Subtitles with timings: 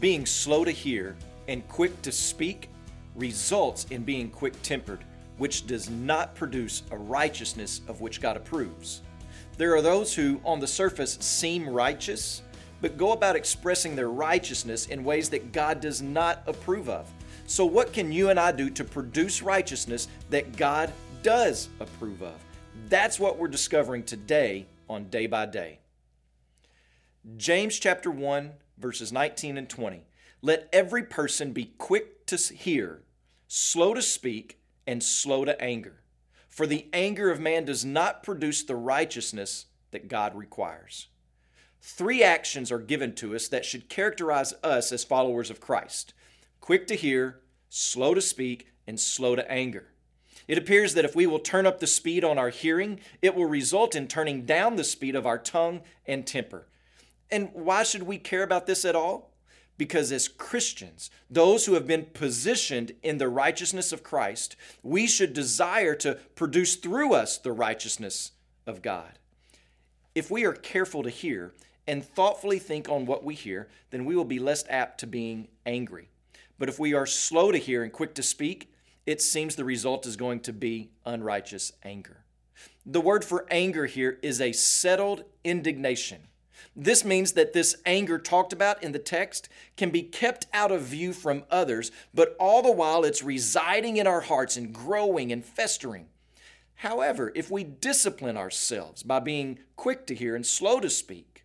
[0.00, 1.16] Being slow to hear
[1.48, 2.68] and quick to speak
[3.14, 5.04] results in being quick tempered,
[5.38, 9.02] which does not produce a righteousness of which God approves.
[9.56, 12.42] There are those who, on the surface, seem righteous,
[12.80, 17.10] but go about expressing their righteousness in ways that God does not approve of.
[17.46, 20.92] So, what can you and I do to produce righteousness that God
[21.22, 22.34] does approve of?
[22.88, 25.78] That's what we're discovering today on Day by Day.
[27.36, 30.04] James chapter 1, verses 19 and 20.
[30.42, 33.02] Let every person be quick to hear,
[33.48, 36.02] slow to speak, and slow to anger.
[36.48, 41.08] For the anger of man does not produce the righteousness that God requires.
[41.80, 46.14] Three actions are given to us that should characterize us as followers of Christ
[46.64, 49.88] quick to hear, slow to speak, and slow to anger.
[50.48, 53.44] It appears that if we will turn up the speed on our hearing, it will
[53.44, 56.66] result in turning down the speed of our tongue and temper.
[57.30, 59.32] And why should we care about this at all?
[59.76, 65.32] Because as Christians, those who have been positioned in the righteousness of Christ, we should
[65.32, 68.32] desire to produce through us the righteousness
[68.66, 69.18] of God.
[70.14, 71.54] If we are careful to hear
[71.88, 75.48] and thoughtfully think on what we hear, then we will be less apt to being
[75.66, 76.08] angry.
[76.58, 78.72] But if we are slow to hear and quick to speak,
[79.06, 82.24] it seems the result is going to be unrighteous anger.
[82.86, 86.28] The word for anger here is a settled indignation.
[86.76, 90.82] This means that this anger talked about in the text can be kept out of
[90.82, 95.44] view from others, but all the while it's residing in our hearts and growing and
[95.44, 96.06] festering.
[96.76, 101.44] However, if we discipline ourselves by being quick to hear and slow to speak,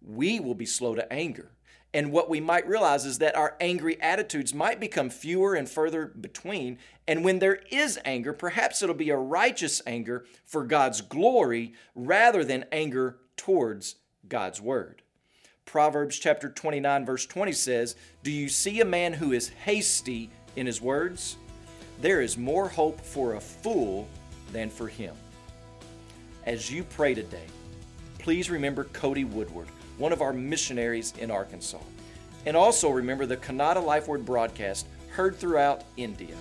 [0.00, 1.50] we will be slow to anger.
[1.96, 6.06] And what we might realize is that our angry attitudes might become fewer and further
[6.06, 6.78] between.
[7.08, 12.44] And when there is anger, perhaps it'll be a righteous anger for God's glory rather
[12.44, 13.96] than anger towards
[14.28, 15.02] God's word.
[15.64, 20.66] Proverbs chapter 29 verse 20 says, "Do you see a man who is hasty in
[20.66, 21.36] his words?
[22.00, 24.08] There is more hope for a fool
[24.52, 25.16] than for him."
[26.44, 27.46] As you pray today,
[28.18, 29.68] please remember Cody Woodward,
[29.98, 31.80] one of our missionaries in Arkansas.
[32.44, 36.36] And also remember the Kannada Life Word broadcast heard throughout India.